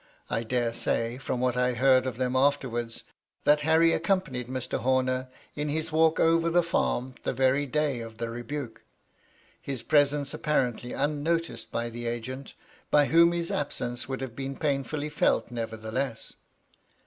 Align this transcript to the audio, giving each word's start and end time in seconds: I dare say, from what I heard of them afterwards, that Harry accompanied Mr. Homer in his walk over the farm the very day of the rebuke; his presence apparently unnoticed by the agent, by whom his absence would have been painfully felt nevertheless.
I 0.31 0.41
dare 0.41 0.73
say, 0.73 1.19
from 1.19 1.39
what 1.41 1.55
I 1.55 1.73
heard 1.73 2.07
of 2.07 2.17
them 2.17 2.35
afterwards, 2.35 3.03
that 3.43 3.61
Harry 3.61 3.93
accompanied 3.93 4.47
Mr. 4.47 4.79
Homer 4.79 5.29
in 5.53 5.69
his 5.69 5.91
walk 5.91 6.19
over 6.19 6.49
the 6.49 6.63
farm 6.63 7.13
the 7.21 7.33
very 7.33 7.67
day 7.67 7.99
of 7.99 8.17
the 8.17 8.27
rebuke; 8.27 8.81
his 9.61 9.83
presence 9.83 10.33
apparently 10.33 10.91
unnoticed 10.91 11.71
by 11.71 11.91
the 11.91 12.07
agent, 12.07 12.55
by 12.89 13.05
whom 13.05 13.31
his 13.31 13.51
absence 13.51 14.09
would 14.09 14.21
have 14.21 14.35
been 14.35 14.55
painfully 14.57 15.09
felt 15.09 15.51
nevertheless. 15.51 16.33